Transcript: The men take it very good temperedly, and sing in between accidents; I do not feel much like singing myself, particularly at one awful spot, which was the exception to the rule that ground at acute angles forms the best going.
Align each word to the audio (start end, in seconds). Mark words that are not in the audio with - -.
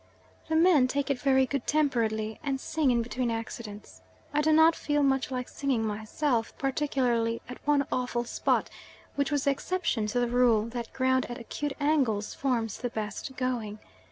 The 0.49 0.55
men 0.55 0.87
take 0.87 1.11
it 1.11 1.19
very 1.21 1.45
good 1.45 1.67
temperedly, 1.67 2.39
and 2.41 2.59
sing 2.59 2.89
in 2.89 3.03
between 3.03 3.29
accidents; 3.29 4.01
I 4.33 4.41
do 4.41 4.51
not 4.51 4.75
feel 4.75 5.03
much 5.03 5.29
like 5.29 5.47
singing 5.47 5.85
myself, 5.85 6.57
particularly 6.57 7.39
at 7.47 7.59
one 7.67 7.85
awful 7.91 8.23
spot, 8.23 8.71
which 9.13 9.31
was 9.31 9.43
the 9.43 9.51
exception 9.51 10.07
to 10.07 10.19
the 10.19 10.27
rule 10.27 10.65
that 10.69 10.91
ground 10.91 11.27
at 11.29 11.37
acute 11.37 11.73
angles 11.79 12.33
forms 12.33 12.79
the 12.79 12.89
best 12.89 13.35
going. 13.37 13.77